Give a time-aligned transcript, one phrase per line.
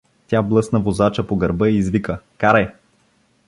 [0.27, 2.67] Тя блъсна возача по гърба и извика:— Карай!